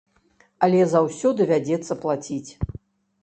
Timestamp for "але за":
0.67-0.99